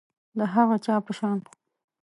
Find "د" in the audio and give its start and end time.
0.37-0.39